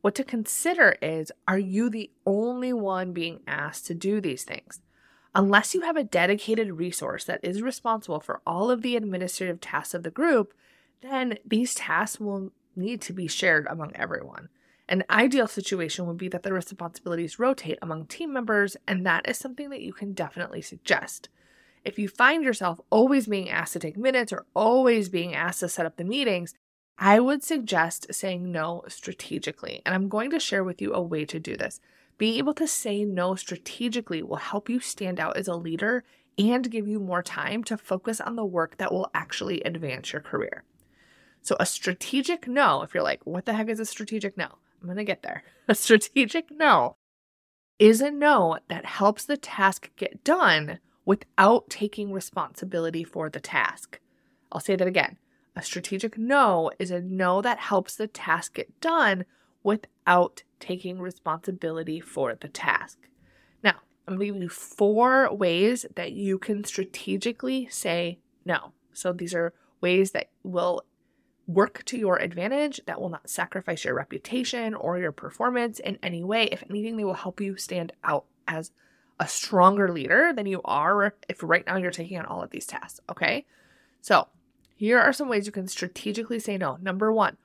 What 0.00 0.14
to 0.16 0.24
consider 0.24 0.96
is 1.02 1.30
are 1.46 1.58
you 1.58 1.90
the 1.90 2.10
only 2.26 2.72
one 2.72 3.12
being 3.12 3.40
asked 3.46 3.86
to 3.86 3.94
do 3.94 4.20
these 4.20 4.44
things? 4.44 4.80
Unless 5.34 5.74
you 5.74 5.82
have 5.82 5.96
a 5.96 6.02
dedicated 6.02 6.72
resource 6.72 7.24
that 7.24 7.38
is 7.44 7.62
responsible 7.62 8.18
for 8.18 8.40
all 8.44 8.70
of 8.70 8.82
the 8.82 8.96
administrative 8.96 9.60
tasks 9.60 9.94
of 9.94 10.02
the 10.02 10.10
group, 10.10 10.54
then 11.02 11.38
these 11.46 11.74
tasks 11.74 12.18
will 12.18 12.50
need 12.74 13.00
to 13.02 13.12
be 13.12 13.28
shared 13.28 13.66
among 13.68 13.92
everyone. 13.94 14.48
An 14.88 15.04
ideal 15.08 15.46
situation 15.46 16.06
would 16.06 16.18
be 16.18 16.28
that 16.28 16.42
the 16.42 16.52
responsibilities 16.52 17.38
rotate 17.38 17.78
among 17.80 18.06
team 18.06 18.32
members, 18.32 18.76
and 18.88 19.06
that 19.06 19.28
is 19.28 19.38
something 19.38 19.70
that 19.70 19.82
you 19.82 19.92
can 19.92 20.14
definitely 20.14 20.62
suggest 20.62 21.28
if 21.84 21.98
you 21.98 22.08
find 22.08 22.44
yourself 22.44 22.80
always 22.90 23.26
being 23.26 23.48
asked 23.48 23.72
to 23.74 23.78
take 23.78 23.96
minutes 23.96 24.32
or 24.32 24.46
always 24.54 25.08
being 25.08 25.34
asked 25.34 25.60
to 25.60 25.68
set 25.68 25.86
up 25.86 25.96
the 25.96 26.04
meetings, 26.04 26.54
I 26.98 27.18
would 27.20 27.42
suggest 27.42 28.12
saying 28.12 28.52
no 28.52 28.84
strategically. 28.88 29.80
And 29.86 29.94
I'm 29.94 30.08
going 30.08 30.30
to 30.30 30.38
share 30.38 30.62
with 30.62 30.82
you 30.82 30.92
a 30.92 31.00
way 31.00 31.24
to 31.24 31.40
do 31.40 31.56
this. 31.56 31.80
Being 32.18 32.36
able 32.36 32.54
to 32.54 32.66
say 32.66 33.04
no 33.04 33.34
strategically 33.34 34.22
will 34.22 34.36
help 34.36 34.68
you 34.68 34.80
stand 34.80 35.18
out 35.18 35.38
as 35.38 35.48
a 35.48 35.56
leader 35.56 36.04
and 36.36 36.70
give 36.70 36.86
you 36.86 37.00
more 37.00 37.22
time 37.22 37.64
to 37.64 37.78
focus 37.78 38.20
on 38.20 38.36
the 38.36 38.44
work 38.44 38.76
that 38.76 38.92
will 38.92 39.10
actually 39.14 39.62
advance 39.62 40.12
your 40.12 40.20
career. 40.20 40.64
So, 41.42 41.56
a 41.58 41.64
strategic 41.64 42.46
no, 42.46 42.82
if 42.82 42.92
you're 42.92 43.02
like, 43.02 43.24
what 43.24 43.46
the 43.46 43.54
heck 43.54 43.68
is 43.68 43.80
a 43.80 43.86
strategic 43.86 44.36
no? 44.36 44.48
I'm 44.80 44.86
going 44.86 44.98
to 44.98 45.04
get 45.04 45.22
there. 45.22 45.42
A 45.68 45.74
strategic 45.74 46.50
no 46.50 46.96
is 47.78 48.00
a 48.00 48.10
no 48.10 48.58
that 48.68 48.84
helps 48.84 49.24
the 49.24 49.36
task 49.36 49.90
get 49.96 50.24
done 50.24 50.78
without 51.10 51.68
taking 51.68 52.12
responsibility 52.12 53.02
for 53.02 53.28
the 53.28 53.40
task. 53.40 53.98
I'll 54.52 54.60
say 54.60 54.76
that 54.76 54.86
again. 54.86 55.18
A 55.56 55.60
strategic 55.60 56.16
no 56.16 56.70
is 56.78 56.92
a 56.92 57.00
no 57.00 57.42
that 57.42 57.58
helps 57.58 57.96
the 57.96 58.06
task 58.06 58.54
get 58.54 58.80
done 58.80 59.24
without 59.64 60.44
taking 60.60 61.00
responsibility 61.00 61.98
for 61.98 62.36
the 62.36 62.46
task. 62.46 63.08
Now, 63.64 63.80
I'm 64.06 64.20
give 64.20 64.36
you 64.36 64.48
four 64.48 65.34
ways 65.34 65.84
that 65.96 66.12
you 66.12 66.38
can 66.38 66.62
strategically 66.62 67.66
say 67.72 68.20
no. 68.44 68.70
So 68.92 69.12
these 69.12 69.34
are 69.34 69.52
ways 69.80 70.12
that 70.12 70.30
will 70.44 70.84
work 71.48 71.84
to 71.86 71.98
your 71.98 72.18
advantage, 72.18 72.80
that 72.86 73.00
will 73.00 73.08
not 73.08 73.28
sacrifice 73.28 73.84
your 73.84 73.96
reputation 73.96 74.74
or 74.74 75.00
your 75.00 75.10
performance 75.10 75.80
in 75.80 75.98
any 76.04 76.22
way. 76.22 76.44
If 76.44 76.62
anything, 76.70 76.96
they 76.96 77.04
will 77.04 77.14
help 77.14 77.40
you 77.40 77.56
stand 77.56 77.94
out 78.04 78.26
as 78.46 78.70
a 79.20 79.28
stronger 79.28 79.92
leader 79.92 80.32
than 80.34 80.46
you 80.46 80.62
are 80.64 81.14
if 81.28 81.42
right 81.42 81.64
now 81.66 81.76
you're 81.76 81.90
taking 81.90 82.18
on 82.18 82.24
all 82.24 82.42
of 82.42 82.50
these 82.50 82.66
tasks. 82.66 83.00
Okay. 83.08 83.46
So 84.00 84.28
here 84.74 84.98
are 84.98 85.12
some 85.12 85.28
ways 85.28 85.44
you 85.44 85.52
can 85.52 85.68
strategically 85.68 86.40
say 86.40 86.56
no. 86.56 86.78
Number 86.80 87.12
one, 87.12 87.36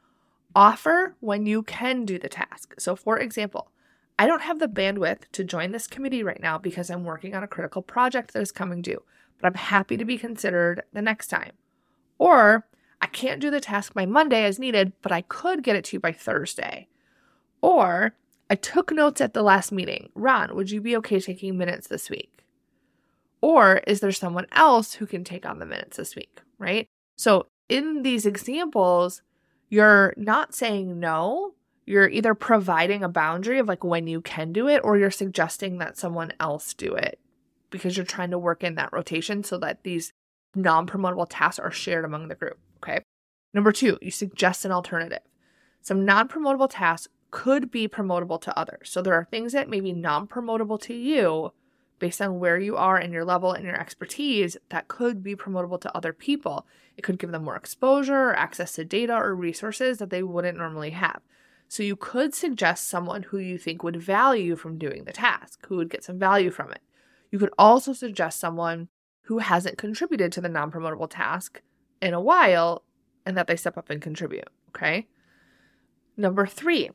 offer 0.56 1.16
when 1.20 1.46
you 1.46 1.62
can 1.62 2.06
do 2.06 2.18
the 2.18 2.30
task. 2.30 2.76
So, 2.80 2.96
for 2.96 3.20
example, 3.20 3.72
I 4.18 4.26
don't 4.26 4.44
have 4.44 4.60
the 4.60 4.70
bandwidth 4.70 5.24
to 5.34 5.44
join 5.44 5.74
this 5.74 5.86
committee 5.86 6.24
right 6.24 6.42
now 6.42 6.58
because 6.58 6.90
I'm 6.90 7.04
working 7.04 7.36
on 7.36 7.44
a 7.44 7.48
critical 7.48 7.82
project 7.82 8.32
that 8.32 8.42
is 8.42 8.54
coming 8.54 8.82
due, 8.82 9.04
but 9.42 9.48
I'm 9.48 9.56
happy 9.56 9.98
to 9.98 10.06
be 10.06 10.18
considered 10.18 10.84
the 10.94 11.02
next 11.02 11.28
time. 11.28 11.52
Or 12.18 12.66
I 13.02 13.08
can't 13.08 13.42
do 13.42 13.52
the 13.52 13.60
task 13.60 13.94
by 13.94 14.06
Monday 14.06 14.46
as 14.46 14.58
needed, 14.58 14.94
but 15.02 15.12
I 15.12 15.22
could 15.22 15.62
get 15.62 15.76
it 15.76 15.84
to 15.86 15.98
you 15.98 16.00
by 16.00 16.14
Thursday. 16.14 16.88
Or 17.62 18.16
I 18.50 18.56
took 18.56 18.92
notes 18.92 19.22
at 19.22 19.34
the 19.34 19.42
last 19.42 19.72
meeting. 19.72 20.10
Ron, 20.14 20.56
would 20.56 20.70
you 20.72 20.82
be 20.82 20.96
okay 20.98 21.20
taking 21.20 21.58
minutes 21.58 21.88
this 21.88 22.10
week? 22.10 22.44
Or 23.42 23.78
is 23.88 24.00
there 24.00 24.12
someone 24.12 24.48
else 24.52 24.94
who 24.94 25.06
can 25.06 25.24
take 25.24 25.46
on 25.46 25.60
the 25.60 25.66
minutes 25.66 25.98
this 25.98 26.16
week, 26.16 26.42
right? 26.58 26.88
So 27.16 27.48
in 27.70 28.04
these 28.04 28.26
examples, 28.26 29.22
you're 29.70 30.14
not 30.18 30.54
saying 30.54 31.00
no. 31.00 31.54
You're 31.86 32.10
either 32.10 32.34
providing 32.34 33.04
a 33.04 33.10
boundary 33.10 33.60
of 33.60 33.68
like 33.68 33.84
when 33.84 34.08
you 34.08 34.22
can 34.22 34.52
do 34.52 34.68
it, 34.68 34.82
or 34.84 34.98
you're 34.98 35.12
suggesting 35.12 35.78
that 35.78 35.98
someone 35.98 36.34
else 36.40 36.74
do 36.74 36.96
it 36.96 37.20
because 37.70 37.96
you're 37.96 38.06
trying 38.06 38.32
to 38.32 38.40
work 38.40 38.64
in 38.64 38.76
that 38.76 38.92
rotation 38.92 39.44
so 39.44 39.58
that 39.60 39.84
these 39.84 40.14
non 40.56 40.88
promotable 40.88 41.28
tasks 41.30 41.60
are 41.60 41.72
shared 41.72 42.06
among 42.06 42.28
the 42.28 42.36
group. 42.36 42.58
Okay. 42.78 43.02
Number 43.54 43.72
two, 43.72 43.98
you 44.02 44.12
suggest 44.12 44.66
an 44.66 44.72
alternative. 44.72 45.20
Some 45.82 46.06
non 46.06 46.28
promotable 46.28 46.70
tasks 46.70 47.08
could 47.36 47.70
be 47.70 47.86
promotable 47.86 48.40
to 48.40 48.58
others. 48.58 48.90
So 48.90 49.02
there 49.02 49.14
are 49.14 49.28
things 49.30 49.52
that 49.52 49.68
may 49.68 49.82
be 49.82 49.92
non 49.92 50.26
promotable 50.26 50.80
to 50.84 50.94
you 50.94 51.52
based 52.00 52.22
on 52.22 52.40
where 52.40 52.58
you 52.58 52.78
are 52.78 52.96
and 52.96 53.12
your 53.12 53.26
level 53.26 53.52
and 53.52 53.66
your 53.66 53.78
expertise 53.78 54.56
that 54.70 54.88
could 54.88 55.22
be 55.22 55.36
promotable 55.36 55.80
to 55.82 55.94
other 55.94 56.14
people. 56.14 56.66
It 56.96 57.02
could 57.02 57.20
give 57.20 57.32
them 57.32 57.44
more 57.44 57.58
exposure 57.58 58.30
or 58.30 58.36
access 58.38 58.72
to 58.76 58.86
data 58.86 59.14
or 59.14 59.36
resources 59.36 59.98
that 59.98 60.12
they 60.12 60.24
wouldn't 60.24 60.58
normally 60.58 60.92
have. 60.92 61.20
So 61.68 61.84
you 61.84 61.98
could 61.98 62.34
suggest 62.34 62.88
someone 62.88 63.24
who 63.24 63.38
you 63.38 63.58
think 63.58 63.84
would 63.84 64.02
value 64.02 64.56
from 64.56 64.78
doing 64.78 65.04
the 65.04 65.12
task, 65.12 65.68
who 65.68 65.76
would 65.76 65.90
get 65.90 66.06
some 66.06 66.18
value 66.18 66.52
from 66.52 66.72
it. 66.72 66.84
You 67.32 67.40
could 67.40 67.54
also 67.58 67.92
suggest 67.92 68.40
someone 68.40 68.88
who 69.24 69.40
hasn't 69.40 69.78
contributed 69.78 70.32
to 70.32 70.42
the 70.42 70.48
non 70.48 70.72
promotable 70.72 71.10
task 71.10 71.62
in 72.02 72.14
a 72.14 72.22
while 72.22 72.84
and 73.26 73.36
that 73.36 73.48
they 73.48 73.58
step 73.58 73.78
up 73.78 73.90
and 73.90 74.02
contribute. 74.02 74.48
Okay. 74.70 75.08
Number 76.16 76.46
three, 76.46 76.92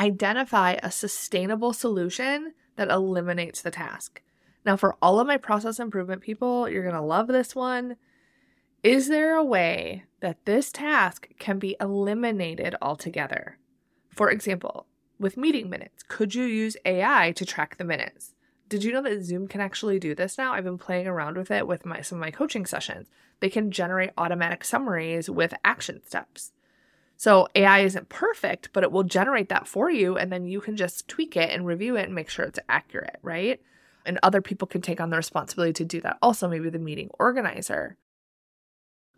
identify 0.00 0.78
a 0.82 0.90
sustainable 0.90 1.74
solution 1.74 2.54
that 2.76 2.90
eliminates 2.90 3.60
the 3.60 3.70
task. 3.70 4.22
Now, 4.64 4.76
for 4.76 4.96
all 5.02 5.20
of 5.20 5.26
my 5.26 5.36
process 5.36 5.78
improvement 5.78 6.22
people, 6.22 6.68
you're 6.68 6.82
going 6.82 6.94
to 6.94 7.02
love 7.02 7.28
this 7.28 7.54
one. 7.54 7.96
Is 8.82 9.08
there 9.08 9.34
a 9.34 9.44
way 9.44 10.04
that 10.20 10.44
this 10.46 10.72
task 10.72 11.28
can 11.38 11.58
be 11.58 11.76
eliminated 11.80 12.74
altogether? 12.80 13.58
For 14.08 14.30
example, 14.30 14.86
with 15.18 15.36
meeting 15.36 15.68
minutes, 15.68 16.02
could 16.02 16.34
you 16.34 16.44
use 16.44 16.78
AI 16.86 17.32
to 17.32 17.44
track 17.44 17.76
the 17.76 17.84
minutes? 17.84 18.34
Did 18.70 18.84
you 18.84 18.92
know 18.92 19.02
that 19.02 19.22
Zoom 19.22 19.48
can 19.48 19.60
actually 19.60 19.98
do 19.98 20.14
this 20.14 20.38
now? 20.38 20.54
I've 20.54 20.64
been 20.64 20.78
playing 20.78 21.08
around 21.08 21.36
with 21.36 21.50
it 21.50 21.66
with 21.66 21.84
my 21.84 22.00
some 22.00 22.18
of 22.18 22.20
my 22.20 22.30
coaching 22.30 22.64
sessions. 22.64 23.08
They 23.40 23.50
can 23.50 23.70
generate 23.70 24.10
automatic 24.16 24.64
summaries 24.64 25.28
with 25.28 25.52
action 25.64 26.00
steps. 26.06 26.52
So 27.20 27.48
AI 27.54 27.80
isn't 27.80 28.08
perfect, 28.08 28.70
but 28.72 28.82
it 28.82 28.90
will 28.90 29.02
generate 29.02 29.50
that 29.50 29.68
for 29.68 29.90
you 29.90 30.16
and 30.16 30.32
then 30.32 30.46
you 30.46 30.58
can 30.58 30.74
just 30.74 31.06
tweak 31.06 31.36
it 31.36 31.50
and 31.50 31.66
review 31.66 31.94
it 31.96 32.06
and 32.06 32.14
make 32.14 32.30
sure 32.30 32.46
it's 32.46 32.58
accurate, 32.66 33.18
right? 33.20 33.60
And 34.06 34.18
other 34.22 34.40
people 34.40 34.66
can 34.66 34.80
take 34.80 35.02
on 35.02 35.10
the 35.10 35.18
responsibility 35.18 35.74
to 35.74 35.84
do 35.84 36.00
that. 36.00 36.16
Also, 36.22 36.48
maybe 36.48 36.70
the 36.70 36.78
meeting 36.78 37.10
organizer. 37.18 37.98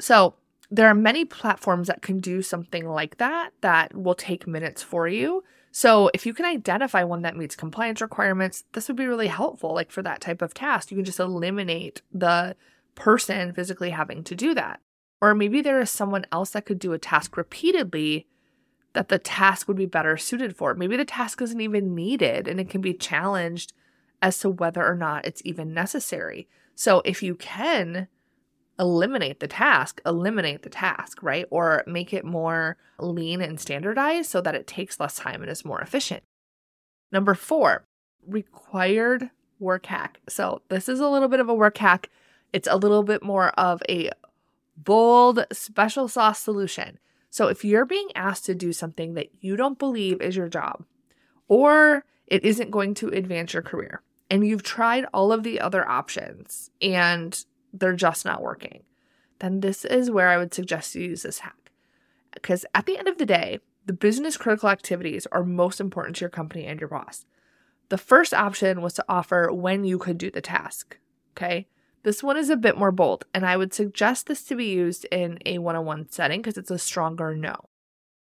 So, 0.00 0.34
there 0.68 0.88
are 0.88 0.96
many 0.96 1.24
platforms 1.24 1.86
that 1.86 2.02
can 2.02 2.18
do 2.18 2.42
something 2.42 2.88
like 2.88 3.18
that 3.18 3.50
that 3.60 3.94
will 3.94 4.16
take 4.16 4.48
minutes 4.48 4.82
for 4.82 5.06
you. 5.06 5.44
So, 5.70 6.10
if 6.12 6.26
you 6.26 6.34
can 6.34 6.44
identify 6.44 7.04
one 7.04 7.22
that 7.22 7.36
meets 7.36 7.54
compliance 7.54 8.00
requirements, 8.00 8.64
this 8.72 8.88
would 8.88 8.96
be 8.96 9.06
really 9.06 9.28
helpful. 9.28 9.74
Like 9.74 9.92
for 9.92 10.02
that 10.02 10.20
type 10.20 10.42
of 10.42 10.54
task, 10.54 10.90
you 10.90 10.96
can 10.96 11.04
just 11.04 11.20
eliminate 11.20 12.02
the 12.12 12.56
person 12.96 13.52
physically 13.52 13.90
having 13.90 14.24
to 14.24 14.34
do 14.34 14.54
that. 14.54 14.80
Or 15.22 15.36
maybe 15.36 15.62
there 15.62 15.80
is 15.80 15.90
someone 15.90 16.26
else 16.32 16.50
that 16.50 16.66
could 16.66 16.80
do 16.80 16.92
a 16.92 16.98
task 16.98 17.36
repeatedly 17.36 18.26
that 18.92 19.08
the 19.08 19.20
task 19.20 19.68
would 19.68 19.76
be 19.76 19.86
better 19.86 20.16
suited 20.16 20.56
for. 20.56 20.74
Maybe 20.74 20.96
the 20.96 21.04
task 21.04 21.40
isn't 21.40 21.60
even 21.60 21.94
needed 21.94 22.48
and 22.48 22.58
it 22.58 22.68
can 22.68 22.80
be 22.80 22.92
challenged 22.92 23.72
as 24.20 24.38
to 24.40 24.50
whether 24.50 24.84
or 24.84 24.96
not 24.96 25.24
it's 25.24 25.40
even 25.44 25.72
necessary. 25.72 26.48
So 26.74 27.02
if 27.04 27.22
you 27.22 27.36
can 27.36 28.08
eliminate 28.80 29.38
the 29.38 29.46
task, 29.46 30.00
eliminate 30.04 30.62
the 30.62 30.70
task, 30.70 31.22
right? 31.22 31.46
Or 31.50 31.84
make 31.86 32.12
it 32.12 32.24
more 32.24 32.76
lean 32.98 33.40
and 33.40 33.60
standardized 33.60 34.28
so 34.28 34.40
that 34.40 34.56
it 34.56 34.66
takes 34.66 34.98
less 34.98 35.16
time 35.16 35.40
and 35.40 35.50
is 35.50 35.64
more 35.64 35.80
efficient. 35.80 36.24
Number 37.12 37.34
four, 37.34 37.84
required 38.26 39.30
work 39.60 39.86
hack. 39.86 40.18
So 40.28 40.62
this 40.68 40.88
is 40.88 40.98
a 40.98 41.08
little 41.08 41.28
bit 41.28 41.38
of 41.38 41.48
a 41.48 41.54
work 41.54 41.78
hack. 41.78 42.10
It's 42.52 42.68
a 42.68 42.76
little 42.76 43.04
bit 43.04 43.22
more 43.22 43.50
of 43.50 43.82
a 43.88 44.10
bold 44.84 45.44
special 45.52 46.08
sauce 46.08 46.40
solution. 46.40 46.98
So 47.30 47.48
if 47.48 47.64
you're 47.64 47.86
being 47.86 48.08
asked 48.14 48.44
to 48.46 48.54
do 48.54 48.72
something 48.72 49.14
that 49.14 49.30
you 49.40 49.56
don't 49.56 49.78
believe 49.78 50.20
is 50.20 50.36
your 50.36 50.48
job, 50.48 50.84
or 51.48 52.04
it 52.26 52.44
isn't 52.44 52.70
going 52.70 52.94
to 52.94 53.08
advance 53.08 53.54
your 53.54 53.62
career, 53.62 54.02
and 54.30 54.46
you've 54.46 54.62
tried 54.62 55.06
all 55.12 55.32
of 55.32 55.42
the 55.42 55.60
other 55.60 55.86
options 55.88 56.70
and 56.80 57.44
they're 57.72 57.94
just 57.94 58.24
not 58.24 58.42
working, 58.42 58.82
then 59.38 59.60
this 59.60 59.84
is 59.84 60.10
where 60.10 60.28
I 60.28 60.36
would 60.36 60.54
suggest 60.54 60.94
you 60.94 61.02
use 61.02 61.22
this 61.22 61.40
hack. 61.40 61.70
Because 62.32 62.64
at 62.74 62.86
the 62.86 62.96
end 62.96 63.08
of 63.08 63.18
the 63.18 63.26
day, 63.26 63.60
the 63.84 63.92
business 63.92 64.36
critical 64.36 64.68
activities 64.68 65.26
are 65.32 65.44
most 65.44 65.80
important 65.80 66.16
to 66.16 66.20
your 66.20 66.30
company 66.30 66.66
and 66.66 66.80
your 66.80 66.88
boss. 66.88 67.24
The 67.88 67.98
first 67.98 68.32
option 68.32 68.80
was 68.80 68.94
to 68.94 69.04
offer 69.08 69.52
when 69.52 69.84
you 69.84 69.98
could 69.98 70.16
do 70.16 70.30
the 70.30 70.40
task. 70.40 70.98
Okay. 71.36 71.66
This 72.04 72.22
one 72.22 72.36
is 72.36 72.50
a 72.50 72.56
bit 72.56 72.76
more 72.76 72.90
bold, 72.90 73.26
and 73.32 73.46
I 73.46 73.56
would 73.56 73.72
suggest 73.72 74.26
this 74.26 74.42
to 74.44 74.56
be 74.56 74.66
used 74.66 75.06
in 75.12 75.38
a 75.46 75.58
one 75.58 75.76
on 75.76 75.84
one 75.84 76.10
setting 76.10 76.40
because 76.40 76.58
it's 76.58 76.70
a 76.70 76.78
stronger 76.78 77.34
no. 77.34 77.68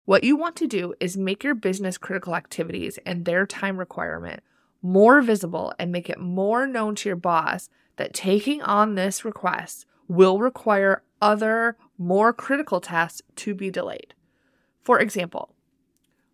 What 0.03 0.25
you 0.25 0.35
want 0.35 0.57
to 0.57 0.67
do 0.67 0.95
is 0.99 1.15
make 1.15 1.43
your 1.43 1.55
business 1.55 1.97
critical 1.97 2.35
activities 2.35 2.99
and 3.05 3.23
their 3.23 3.45
time 3.45 3.77
requirement 3.77 4.43
more 4.81 5.21
visible 5.21 5.73
and 5.79 5.91
make 5.91 6.09
it 6.09 6.19
more 6.19 6.67
known 6.67 6.95
to 6.95 7.09
your 7.09 7.15
boss 7.15 7.69
that 7.95 8.13
taking 8.13 8.61
on 8.61 8.95
this 8.95 9.23
request 9.23 9.85
will 10.07 10.39
require 10.39 11.03
other, 11.21 11.77
more 11.97 12.33
critical 12.33 12.81
tasks 12.81 13.21
to 13.35 13.53
be 13.53 13.69
delayed. 13.69 14.13
For 14.81 14.99
example, 14.99 15.53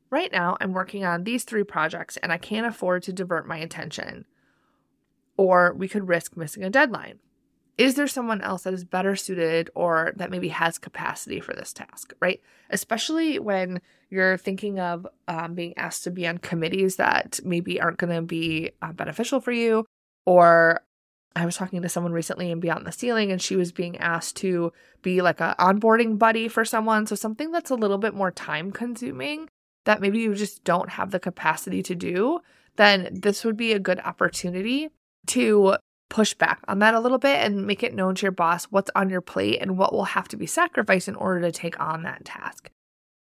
right 0.10 0.32
now 0.32 0.58
I'm 0.62 0.74
working 0.74 1.04
on 1.04 1.24
these 1.26 1.44
three 1.44 1.64
projects 1.64 2.18
and 2.18 2.32
I 2.32 2.38
can't 2.38 2.66
afford 2.66 3.04
to 3.04 3.14
divert 3.14 3.48
my 3.48 3.58
attention, 3.58 4.26
or 5.38 5.74
we 5.74 5.88
could 5.88 6.08
risk 6.08 6.38
missing 6.38 6.64
a 6.64 6.70
deadline 6.70 7.20
is 7.78 7.96
there 7.96 8.08
someone 8.08 8.42
else 8.42 8.64
that 8.64 8.74
is 8.74 8.86
better 8.86 9.16
suited 9.16 9.70
or 9.76 10.14
that 10.16 10.32
maybe 10.32 10.48
has 10.50 10.78
capacity 10.78 11.40
for 11.40 11.54
this 11.54 11.74
task, 11.74 12.14
right? 12.22 12.42
Especially 12.70 13.38
when 13.38 13.82
you're 14.10 14.38
thinking 14.38 14.80
of 14.80 15.06
um, 15.28 15.56
being 15.56 15.74
asked 15.78 16.06
to 16.06 16.12
be 16.12 16.26
on 16.26 16.38
committees 16.38 16.96
that 16.96 17.40
maybe 17.44 17.82
aren't 17.82 17.98
going 17.98 18.16
to 18.16 18.22
be 18.22 18.72
uh, 18.82 18.94
beneficial 18.94 19.42
for 19.42 19.52
you. 19.52 19.86
Or 20.26 20.82
I 21.36 21.46
was 21.46 21.58
talking 21.58 21.82
to 21.82 21.90
someone 21.90 22.14
recently 22.14 22.50
in 22.50 22.62
Beyond 22.62 22.88
the 22.88 22.94
Ceiling, 22.94 23.32
and 23.32 23.42
she 23.42 23.58
was 23.58 23.74
being 23.74 23.98
asked 23.98 24.38
to 24.38 24.72
be 25.02 25.22
like 25.22 25.42
an 25.42 25.56
onboarding 25.60 26.18
buddy 26.18 26.48
for 26.48 26.64
someone. 26.64 27.06
So 27.08 27.16
something 27.16 27.52
that's 27.52 27.72
a 27.72 27.76
little 27.76 27.98
bit 27.98 28.14
more 28.14 28.32
time 28.32 28.72
consuming 28.72 29.50
that 29.84 30.00
maybe 30.00 30.20
you 30.20 30.34
just 30.34 30.64
don't 30.64 30.92
have 30.92 31.12
the 31.12 31.20
capacity 31.20 31.84
to 31.84 31.94
do, 31.94 32.40
then 32.78 33.10
this 33.12 33.44
would 33.44 33.58
be 33.58 33.74
a 33.74 33.80
good 33.80 34.00
opportunity 34.00 34.90
to 35.28 35.76
push 36.10 36.34
back 36.34 36.62
on 36.68 36.80
that 36.80 36.94
a 36.94 37.00
little 37.00 37.18
bit 37.18 37.38
and 37.38 37.66
make 37.66 37.84
it 37.84 37.94
known 37.94 38.16
to 38.16 38.24
your 38.24 38.32
boss 38.32 38.66
what's 38.66 38.92
on 38.96 39.10
your 39.10 39.22
plate 39.22 39.60
and 39.62 39.78
what 39.78 39.94
will 39.94 40.06
have 40.06 40.28
to 40.30 40.38
be 40.38 40.46
sacrificed 40.46 41.08
in 41.08 41.16
order 41.16 41.42
to 41.42 41.52
take 41.52 41.80
on 41.80 42.04
that 42.04 42.26
task. 42.26 42.70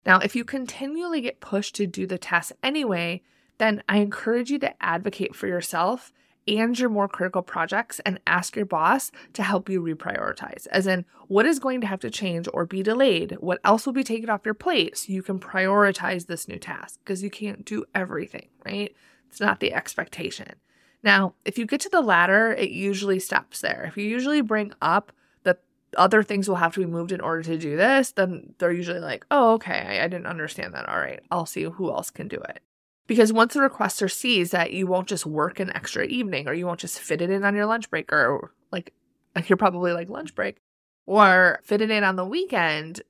Now, 0.06 0.18
if 0.18 0.36
you 0.36 0.44
continually 0.44 1.22
get 1.22 1.40
pushed 1.40 1.74
to 1.76 1.86
do 1.86 2.06
the 2.06 2.18
task 2.18 2.52
anyway, 2.62 3.22
then 3.58 3.82
I 3.88 3.98
encourage 3.98 4.50
you 4.50 4.58
to 4.58 4.82
advocate 4.82 5.34
for 5.34 5.46
yourself 5.46 6.12
and 6.46 6.78
your 6.78 6.90
more 6.90 7.08
critical 7.08 7.42
projects 7.42 8.00
and 8.00 8.20
ask 8.26 8.54
your 8.56 8.66
boss 8.66 9.10
to 9.32 9.42
help 9.42 9.68
you 9.68 9.80
reprioritize. 9.80 10.66
As 10.70 10.86
in, 10.86 11.06
what 11.28 11.46
is 11.46 11.58
going 11.58 11.80
to 11.80 11.86
have 11.86 12.00
to 12.00 12.10
change 12.10 12.48
or 12.52 12.66
be 12.66 12.82
delayed? 12.82 13.38
What 13.40 13.60
else 13.64 13.86
will 13.86 13.94
be 13.94 14.04
taken 14.04 14.28
off 14.28 14.44
your 14.44 14.54
plate 14.54 14.98
so 14.98 15.12
you 15.12 15.22
can 15.22 15.38
prioritize 15.38 16.26
this 16.26 16.46
new 16.46 16.58
task? 16.58 17.00
Because 17.02 17.22
you 17.22 17.30
can't 17.30 17.64
do 17.64 17.84
everything, 17.94 18.48
right? 18.64 18.94
It's 19.30 19.40
not 19.40 19.60
the 19.60 19.72
expectation. 19.72 20.56
Now, 21.04 21.34
if 21.44 21.58
you 21.58 21.66
get 21.66 21.82
to 21.82 21.90
the 21.90 22.00
latter, 22.00 22.54
it 22.54 22.70
usually 22.70 23.18
stops 23.18 23.60
there. 23.60 23.84
If 23.86 23.98
you 23.98 24.04
usually 24.04 24.40
bring 24.40 24.72
up 24.80 25.12
that 25.42 25.60
other 25.98 26.22
things 26.22 26.48
will 26.48 26.56
have 26.56 26.72
to 26.74 26.80
be 26.80 26.86
moved 26.86 27.12
in 27.12 27.20
order 27.20 27.42
to 27.42 27.58
do 27.58 27.76
this, 27.76 28.12
then 28.12 28.54
they're 28.58 28.72
usually 28.72 29.00
like, 29.00 29.26
oh, 29.30 29.52
okay, 29.52 29.98
I, 30.00 30.04
I 30.04 30.08
didn't 30.08 30.26
understand 30.26 30.72
that. 30.72 30.88
All 30.88 30.96
right, 30.96 31.20
I'll 31.30 31.44
see 31.44 31.64
who 31.64 31.90
else 31.90 32.10
can 32.10 32.26
do 32.26 32.38
it. 32.48 32.60
Because 33.06 33.34
once 33.34 33.52
the 33.52 33.60
requester 33.60 34.10
sees 34.10 34.50
that 34.52 34.72
you 34.72 34.86
won't 34.86 35.06
just 35.06 35.26
work 35.26 35.60
an 35.60 35.70
extra 35.76 36.06
evening 36.06 36.48
or 36.48 36.54
you 36.54 36.64
won't 36.64 36.80
just 36.80 36.98
fit 36.98 37.20
it 37.20 37.28
in 37.28 37.44
on 37.44 37.54
your 37.54 37.66
lunch 37.66 37.90
break 37.90 38.10
or 38.10 38.52
like, 38.72 38.94
like 39.36 39.48
you're 39.50 39.58
probably 39.58 39.92
like 39.92 40.08
lunch 40.08 40.34
break 40.34 40.56
or 41.04 41.60
fit 41.64 41.82
it 41.82 41.90
in 41.90 42.02
on 42.02 42.16
the 42.16 42.24
weekend 42.24 43.02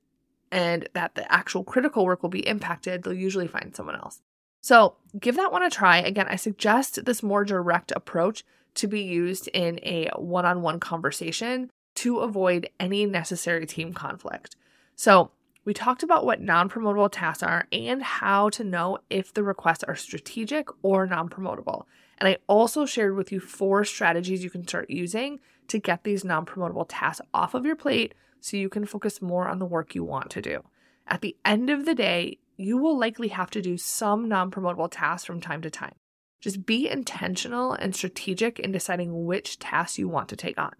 and 0.51 0.89
that 0.93 1.15
the 1.15 1.31
actual 1.31 1.63
critical 1.63 2.03
work 2.03 2.23
will 2.23 2.29
be 2.29 2.45
impacted, 2.45 3.03
they'll 3.03 3.13
usually 3.13 3.47
find 3.47 3.73
someone 3.73 3.95
else. 3.95 4.21
So 4.65 4.95
give 5.19 5.35
that 5.35 5.51
one 5.51 5.61
a 5.61 5.69
try. 5.69 5.99
Again, 5.99 6.25
I 6.27 6.37
suggest 6.37 7.05
this 7.05 7.21
more 7.21 7.45
direct 7.45 7.91
approach 7.95 8.43
to 8.73 8.87
be 8.87 9.03
used 9.03 9.47
in 9.49 9.79
a 9.83 10.09
one 10.15 10.43
on 10.43 10.63
one 10.63 10.79
conversation 10.79 11.69
to 11.97 12.17
avoid 12.21 12.71
any 12.79 13.05
necessary 13.05 13.67
team 13.67 13.93
conflict. 13.93 14.55
So 14.95 15.29
we 15.65 15.75
talked 15.75 16.01
about 16.01 16.25
what 16.25 16.41
non 16.41 16.67
promotable 16.67 17.11
tasks 17.11 17.43
are 17.43 17.67
and 17.71 18.01
how 18.01 18.49
to 18.49 18.63
know 18.63 18.97
if 19.11 19.31
the 19.31 19.43
requests 19.43 19.83
are 19.83 19.95
strategic 19.95 20.67
or 20.81 21.05
non 21.05 21.29
promotable. 21.29 21.83
And 22.17 22.27
I 22.27 22.37
also 22.47 22.87
shared 22.87 23.15
with 23.15 23.31
you 23.31 23.39
four 23.39 23.85
strategies 23.85 24.43
you 24.43 24.49
can 24.49 24.67
start 24.67 24.89
using 24.89 25.41
to 25.67 25.77
get 25.77 26.03
these 26.03 26.25
non 26.25 26.43
promotable 26.43 26.87
tasks 26.89 27.23
off 27.35 27.53
of 27.53 27.67
your 27.67 27.75
plate 27.75 28.15
so 28.41 28.57
you 28.57 28.69
can 28.69 28.87
focus 28.87 29.21
more 29.21 29.47
on 29.47 29.59
the 29.59 29.65
work 29.67 29.93
you 29.93 30.03
want 30.03 30.31
to 30.31 30.41
do. 30.41 30.63
At 31.05 31.21
the 31.21 31.37
end 31.45 31.69
of 31.69 31.85
the 31.85 31.93
day, 31.93 32.39
you 32.57 32.77
will 32.77 32.97
likely 32.97 33.29
have 33.29 33.49
to 33.51 33.61
do 33.61 33.77
some 33.77 34.27
non 34.27 34.51
promotable 34.51 34.89
tasks 34.89 35.25
from 35.25 35.41
time 35.41 35.61
to 35.61 35.69
time. 35.69 35.95
Just 36.39 36.65
be 36.65 36.89
intentional 36.89 37.73
and 37.73 37.95
strategic 37.95 38.59
in 38.59 38.71
deciding 38.71 39.25
which 39.25 39.59
tasks 39.59 39.97
you 39.97 40.07
want 40.07 40.29
to 40.29 40.35
take 40.35 40.57
on. 40.57 40.73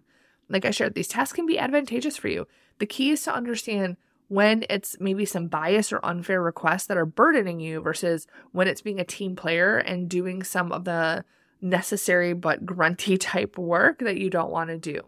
Like 0.48 0.64
I 0.64 0.70
shared, 0.70 0.94
these 0.94 1.08
tasks 1.08 1.34
can 1.34 1.46
be 1.46 1.58
advantageous 1.58 2.16
for 2.16 2.28
you. 2.28 2.46
The 2.78 2.86
key 2.86 3.10
is 3.10 3.22
to 3.22 3.34
understand 3.34 3.96
when 4.28 4.64
it's 4.68 4.96
maybe 5.00 5.24
some 5.24 5.48
bias 5.48 5.92
or 5.92 6.04
unfair 6.04 6.42
requests 6.42 6.86
that 6.86 6.96
are 6.96 7.06
burdening 7.06 7.60
you 7.60 7.80
versus 7.80 8.26
when 8.52 8.68
it's 8.68 8.82
being 8.82 9.00
a 9.00 9.04
team 9.04 9.36
player 9.36 9.78
and 9.78 10.08
doing 10.08 10.42
some 10.42 10.72
of 10.72 10.84
the 10.84 11.24
necessary 11.60 12.32
but 12.32 12.66
grunty 12.66 13.16
type 13.18 13.58
work 13.58 13.98
that 14.00 14.18
you 14.18 14.30
don't 14.30 14.50
want 14.50 14.70
to 14.70 14.78
do. 14.78 15.00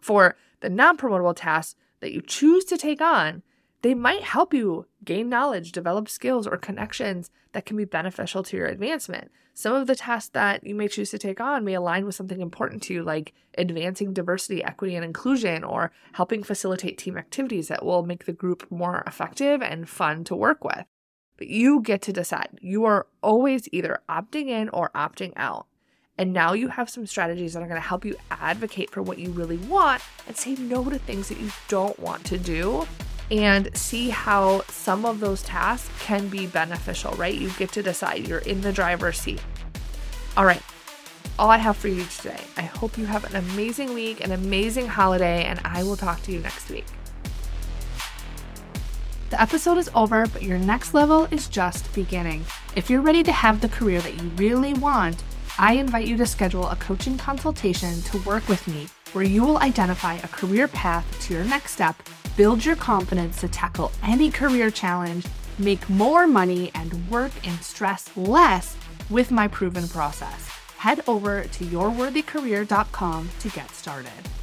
For 0.00 0.36
the 0.60 0.70
non 0.70 0.96
promotable 0.96 1.34
tasks 1.36 1.76
that 2.00 2.12
you 2.12 2.22
choose 2.22 2.64
to 2.66 2.76
take 2.76 3.00
on, 3.00 3.42
they 3.82 3.94
might 3.94 4.22
help 4.22 4.52
you 4.52 4.86
gain 5.04 5.28
knowledge, 5.28 5.72
develop 5.72 6.08
skills, 6.08 6.46
or 6.46 6.56
connections 6.56 7.30
that 7.52 7.64
can 7.64 7.76
be 7.76 7.84
beneficial 7.84 8.42
to 8.42 8.56
your 8.56 8.66
advancement. 8.66 9.30
Some 9.54 9.74
of 9.74 9.86
the 9.86 9.96
tasks 9.96 10.30
that 10.30 10.64
you 10.64 10.74
may 10.74 10.88
choose 10.88 11.10
to 11.10 11.18
take 11.18 11.40
on 11.40 11.64
may 11.64 11.74
align 11.74 12.06
with 12.06 12.14
something 12.14 12.40
important 12.40 12.82
to 12.84 12.94
you, 12.94 13.02
like 13.02 13.32
advancing 13.58 14.12
diversity, 14.12 14.62
equity, 14.62 14.94
and 14.96 15.04
inclusion, 15.04 15.64
or 15.64 15.92
helping 16.12 16.42
facilitate 16.42 16.98
team 16.98 17.18
activities 17.18 17.68
that 17.68 17.84
will 17.84 18.04
make 18.04 18.26
the 18.26 18.32
group 18.32 18.70
more 18.70 19.02
effective 19.06 19.60
and 19.62 19.88
fun 19.88 20.24
to 20.24 20.36
work 20.36 20.62
with. 20.62 20.84
But 21.36 21.48
you 21.48 21.80
get 21.80 22.02
to 22.02 22.12
decide. 22.12 22.58
You 22.60 22.84
are 22.84 23.06
always 23.22 23.68
either 23.72 24.00
opting 24.08 24.48
in 24.48 24.68
or 24.68 24.90
opting 24.94 25.32
out. 25.36 25.66
And 26.18 26.34
now 26.34 26.52
you 26.52 26.68
have 26.68 26.90
some 26.90 27.06
strategies 27.06 27.54
that 27.54 27.62
are 27.62 27.68
going 27.68 27.80
to 27.80 27.86
help 27.86 28.04
you 28.04 28.14
advocate 28.30 28.90
for 28.90 29.00
what 29.00 29.18
you 29.18 29.30
really 29.30 29.56
want 29.56 30.02
and 30.26 30.36
say 30.36 30.54
no 30.54 30.84
to 30.84 30.98
things 30.98 31.28
that 31.28 31.40
you 31.40 31.50
don't 31.68 31.98
want 31.98 32.24
to 32.26 32.36
do 32.36 32.86
and 33.30 33.74
see 33.76 34.10
how 34.10 34.62
some 34.68 35.04
of 35.04 35.20
those 35.20 35.42
tasks 35.42 35.90
can 36.00 36.28
be 36.28 36.46
beneficial, 36.46 37.12
right? 37.12 37.34
You 37.34 37.50
get 37.50 37.72
to 37.72 37.82
decide. 37.82 38.26
You're 38.26 38.40
in 38.40 38.60
the 38.60 38.72
driver's 38.72 39.18
seat. 39.18 39.42
All 40.36 40.44
right. 40.44 40.62
All 41.38 41.50
I 41.50 41.58
have 41.58 41.76
for 41.76 41.88
you 41.88 42.04
today. 42.04 42.40
I 42.56 42.62
hope 42.62 42.98
you 42.98 43.06
have 43.06 43.24
an 43.24 43.36
amazing 43.36 43.94
week, 43.94 44.22
an 44.22 44.32
amazing 44.32 44.86
holiday, 44.86 45.44
and 45.44 45.60
I 45.64 45.82
will 45.82 45.96
talk 45.96 46.22
to 46.22 46.32
you 46.32 46.40
next 46.40 46.68
week. 46.68 46.86
The 49.30 49.40
episode 49.40 49.78
is 49.78 49.88
over, 49.94 50.26
but 50.26 50.42
your 50.42 50.58
next 50.58 50.92
level 50.92 51.28
is 51.30 51.48
just 51.48 51.92
beginning. 51.94 52.44
If 52.74 52.90
you're 52.90 53.00
ready 53.00 53.22
to 53.22 53.32
have 53.32 53.60
the 53.60 53.68
career 53.68 54.00
that 54.00 54.20
you 54.20 54.28
really 54.30 54.74
want, 54.74 55.22
I 55.56 55.74
invite 55.74 56.08
you 56.08 56.16
to 56.16 56.26
schedule 56.26 56.68
a 56.68 56.76
coaching 56.76 57.16
consultation 57.16 58.02
to 58.02 58.18
work 58.22 58.48
with 58.48 58.66
me 58.66 58.88
where 59.12 59.24
you 59.24 59.44
will 59.44 59.58
identify 59.58 60.14
a 60.14 60.28
career 60.28 60.68
path 60.68 61.06
to 61.22 61.34
your 61.34 61.44
next 61.44 61.72
step, 61.72 61.96
build 62.36 62.64
your 62.64 62.76
confidence 62.76 63.40
to 63.40 63.48
tackle 63.48 63.92
any 64.02 64.30
career 64.30 64.70
challenge, 64.70 65.26
make 65.58 65.88
more 65.88 66.26
money, 66.26 66.70
and 66.74 67.08
work 67.10 67.32
and 67.46 67.60
stress 67.60 68.10
less 68.16 68.76
with 69.08 69.30
my 69.30 69.48
proven 69.48 69.88
process. 69.88 70.48
Head 70.76 71.02
over 71.06 71.42
to 71.42 71.64
yourworthycareer.com 71.64 73.28
to 73.40 73.48
get 73.50 73.70
started. 73.70 74.39